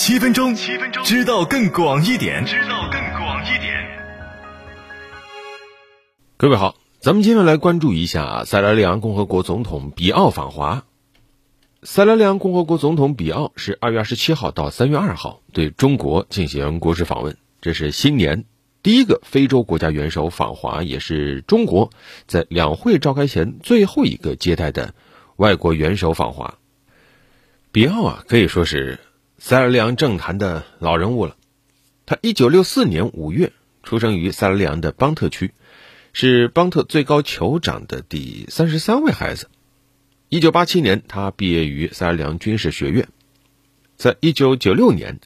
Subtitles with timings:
[0.00, 3.98] 七分钟，七分钟，知道更广一点，知道更广一点。
[6.36, 10.84] 各位好，咱们今天来关注一下塞拉利昂共和国总统比奥访华。
[11.82, 18.44] 塞拉利昂共和国总统比奥是二月二十七号到三月二号对中国进行国事访问，这是新年
[18.84, 21.90] 第一个非洲国家元首访华，也是中国
[22.28, 24.94] 在两会召开前最后一个接待的
[25.34, 26.54] 外国元首访华。
[27.72, 29.00] 比奥啊，可以说是。
[29.40, 31.36] 塞拉利昂政坛的老人物了，
[32.06, 33.52] 他一九六四年五月
[33.84, 35.52] 出生于塞拉利昂的邦特区，
[36.12, 39.48] 是邦特最高酋长的第三十三位孩子。
[40.28, 43.08] 一九八七年，他毕业于塞拉利昂军事学院。
[43.96, 45.20] 在一九九六年，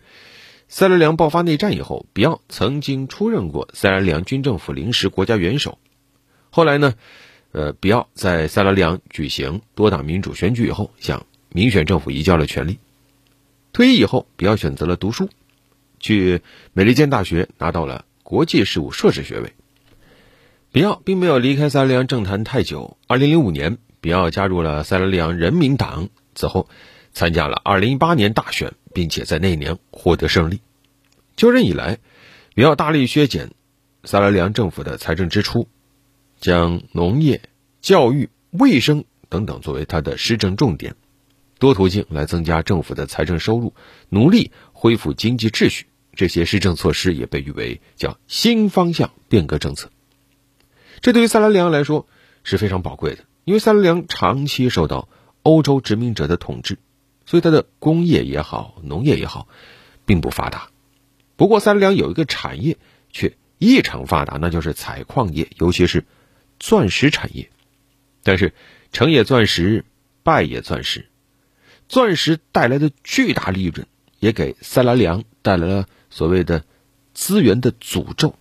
[0.69, 5.79] 塞拉利昂爆发内战以后，比奥曾经出任过塞拉利昂军政府临时国家元首。
[6.51, 6.95] 后来呢，
[7.53, 12.79] 呃，比奥在塞拉利昂举行多党民主选举以后，向民选政府移交了权力。
[13.73, 15.31] 退役以后，比奥选择了读书，
[15.99, 16.43] 去
[16.75, 19.55] 美利坚大学拿到了国际事务硕士学位。
[20.73, 22.99] 比奥并没有离开塞拉利昂政坛太久。
[23.07, 26.69] 二零零五年，比奥加入了塞拉利昂人民党，此后
[27.13, 30.61] 参加了二零一八年大选，并且在那年获得胜利。
[31.35, 31.99] 就任以来，
[32.55, 33.53] 比奥大力削减
[34.05, 35.67] 塞拉利昂政府的财政支出，
[36.41, 37.41] 将农业、
[37.81, 40.95] 教育、卫生等等作为他的施政重点。
[41.63, 43.73] 多途径来增加政府的财政收入，
[44.09, 45.87] 努力恢复经济秩序。
[46.13, 49.93] 这些施政措施也被誉为叫新方向变革政策。
[51.03, 52.09] 这对于塞拉利昂来说
[52.43, 55.09] 是非常宝贵的，因为塞拉利昂长期受到
[55.43, 56.79] 欧洲殖民者的统治，
[57.27, 59.47] 所以它的工业也好，农业也好，
[60.05, 60.69] 并不发达。
[61.37, 62.77] 不过塞拉利昂有一个产业
[63.13, 66.07] 却异常发达，那就是采矿业，尤其是
[66.59, 67.51] 钻石产业。
[68.25, 68.53] 但是
[68.91, 69.85] 成也钻石，
[70.25, 71.07] 败也钻石。
[71.93, 73.87] 钻石带来的巨大利润，
[74.19, 76.65] 也给塞拉利昂带来了所谓的
[77.13, 78.35] 资源的诅咒。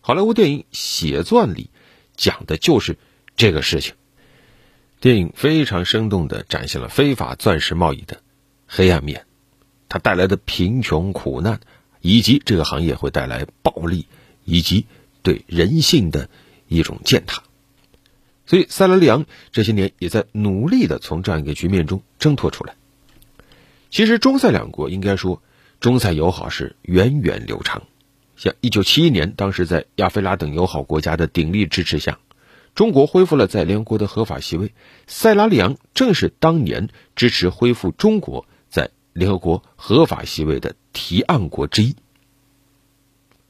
[0.00, 1.68] 好莱坞电影《血钻》里
[2.16, 2.96] 讲的就是
[3.36, 3.96] 这个事情。
[4.98, 8.22] 电影非常生动的展现了非法钻石贸易的
[8.66, 9.26] 黑暗面，
[9.90, 11.60] 它带来的贫穷苦难，
[12.00, 14.06] 以及这个行业会带来暴力
[14.46, 14.86] 以及
[15.22, 16.30] 对人性的
[16.66, 17.42] 一种践踏。
[18.48, 22.76] 所以，塞拉利昂这些年也在努力的从这样一个局面中挣脱出来。
[23.90, 25.42] 其实，中塞两国应该说，
[25.80, 27.82] 中塞友好是源远流长。
[28.36, 32.20] 像1971年，当时在亚非拉等友好国家的鼎力支持下，
[32.74, 34.72] 中国恢复了在联合国的合法席位。
[35.06, 41.96] 塞拉利昂正是当年支持恢复中国在联合国合法席位的提案国之一。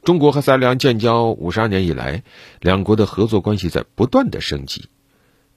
[0.02, 2.22] 中国和塞拉利昂建交五十二年以来，
[2.60, 4.88] 两国的合作关系在不断的升级。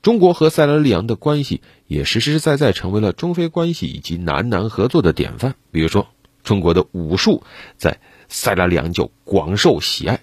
[0.02, 5.56] 中国和塞拉利昂的关系也实实在在成为了中非关系以及南南合作的典范。
[5.72, 6.08] 比如说，
[6.44, 7.44] 中国的武术
[7.78, 10.22] 在塞拉利昂就广受喜爱，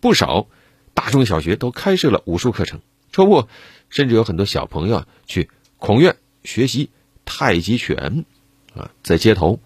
[0.00, 0.48] 不少
[0.92, 2.80] 大中小学都开设了武术课程。
[3.12, 3.48] 周末，
[3.90, 6.90] 甚至有很多小朋友去孔院学习
[7.24, 8.24] 太极拳。
[8.74, 9.60] 啊，在街头，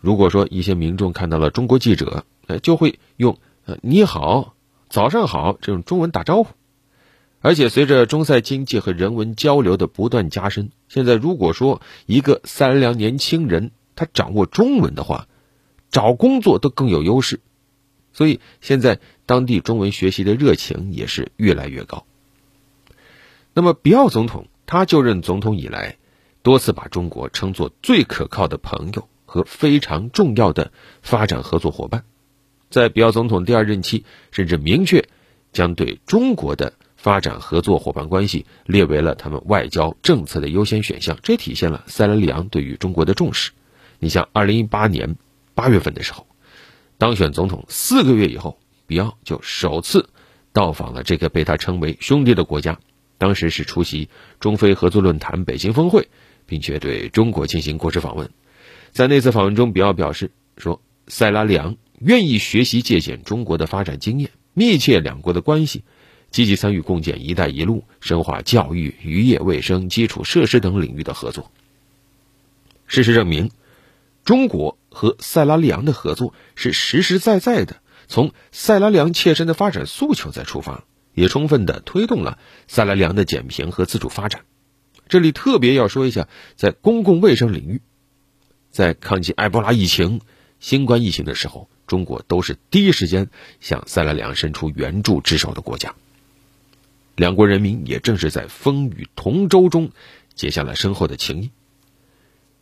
[0.00, 4.54] 如果说一些民众看到了中国记者，呃，就会用“呃你好
[4.88, 6.50] ”“早上好”这种中文打招呼。
[7.40, 15.26] 而且随着中塞经济和人文交流的不断加深，现在如果说一个三两年轻人他掌握中文的话，
[15.90, 17.40] 找工作都更有优势。
[18.12, 22.06] 所以现在当地中文学习的热情也是越来越高。
[23.54, 25.96] 那么比奥总统他就任总统以来，
[26.42, 30.72] 多次把中国称作最可靠的朋友和非常重要的
[31.02, 32.04] 发展合作伙伴，
[32.72, 35.06] 在比奥总统第二任期，甚至明确
[35.52, 36.72] 将对中国的。
[36.94, 43.50] 发展合作伙伴关系列为了他们外交政策的优先选项，这体现了塞拉利昂对于中国的重视。
[43.98, 45.16] 你像二零一八年
[45.52, 46.28] 八月份的时候，
[46.98, 50.10] 当选总统四个月以后，比奥就首次
[50.52, 52.78] 到访了这个被他称为兄弟的国家，
[53.18, 54.08] 当时是出席
[54.38, 56.08] 中非合作论坛北京峰会，
[56.46, 58.30] 并且对中国进行国事访问。
[58.92, 65.84] 在那次访问中，比奥表示说，塞拉利昂愿意学习借鉴中国的发展经验，密切两国的关系。
[66.30, 71.50] 积极参与共建“一带一路”，深化教育、渔业、卫生、基础设施等领域的合作。
[72.86, 73.50] 事实证明，
[74.24, 84.46] 中国和塞拉利昂的合作是实实在在的，从塞拉利昂切身的发展诉求在出发，也充分的推动了塞拉利昂的减贫和自主发展。
[85.08, 87.82] 这里特别要说一下，在公共卫生领域，
[88.70, 90.22] 在抗击埃博拉疫情、
[90.60, 93.28] 新冠疫情的时候，中国都是第一时间
[93.60, 95.94] 向塞拉利昂伸出援助之手的国家。
[97.14, 99.90] 两国人民也正是在风雨同舟中
[100.34, 101.50] 结下了深厚的情谊。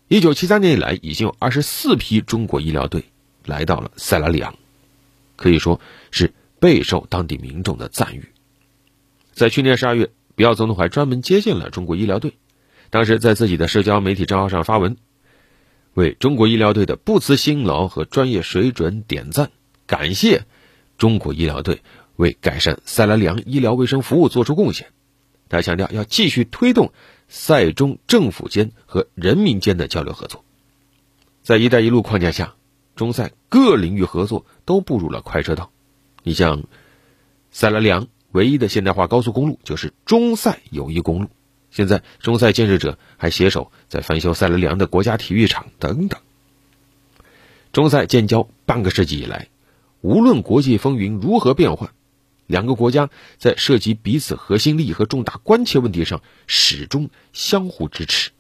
[0.09, 3.05] 一九七三年以来，已经有二十四批中国医疗队
[3.45, 4.57] 来到了塞拉利昂，
[5.37, 5.81] 可以说
[6.11, 8.31] 是备受当地民众的赞誉。
[9.33, 12.35] 在去年十二月，比奥总统还专门接见了中国医疗队，
[12.91, 14.97] 当时在自己的社交媒体账号上发文，
[16.01, 19.51] 为中国医疗队的不辞辛劳和专业水准点赞，
[19.87, 20.47] 感谢
[20.97, 21.83] 中国医疗队
[22.17, 24.89] 为改善塞拉利昂医疗卫生服务做出贡献。
[25.51, 26.93] 他强调要继续推动
[27.29, 30.43] 塞中政府间和人民间的交流合作，
[31.43, 32.55] 在“一带一路”框架下，
[32.97, 35.71] 中塞各领域合作都步入了快车道。
[36.23, 36.65] 你像
[37.51, 38.09] 塞拉利昂。
[38.33, 41.29] 唯一的现代化高速公路就是中塞友谊公路。
[41.71, 46.21] 现在，中塞建设者还携手在翻修塞拉利昂的国家体育场等等。
[47.73, 49.49] 中塞建交半个世纪以来，
[50.01, 51.91] 无论国际风云如何变幻，
[52.47, 58.31] 两个国家在涉及彼此核心利益和重大关切问题上始终相互支持。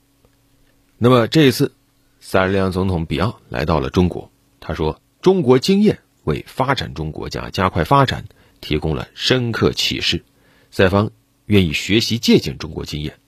[0.98, 1.72] 那么这一次，
[2.20, 8.26] 塞拉利昂总统比奥来到了中国，他说：“中国经验为发展中国家加快发展。”
[8.62, 10.22] 提供了深刻启示，
[10.70, 11.12] 塞方
[11.46, 13.18] 愿意学习借鉴中国经验，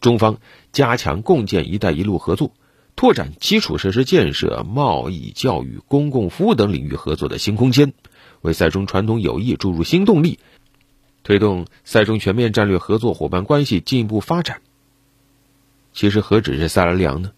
[0.00, 0.38] 中方
[0.72, 2.52] 加强共建“一带一路”合作，
[2.96, 7.92] 拓展基础设施建设、贸易、教育、公共服务等领域合作的新空间，
[8.40, 10.38] 为塞中传统友谊注入新动力，
[11.22, 14.62] 推动塞中全面战略合作伙伴关系进一步发展。
[15.92, 17.32] 其实何止是塞拉利昂呢？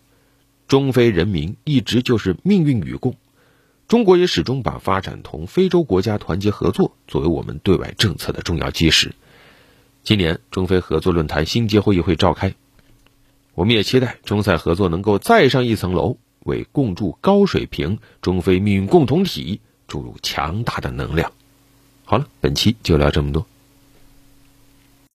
[0.68, 3.16] 中非人民一直就是命运与共。
[3.88, 9.14] 中国也始终把发展同非洲国家团结合作作为我们对外政策的重要基石。
[10.04, 12.54] 今年中非合作论坛新阶会议会召开，
[13.54, 21.32] 我们也期待中塞合作能够再上一层楼，为共筑高水平中非命运共同体注入强大的能量。
[22.04, 23.46] 好了，本期就聊这么多。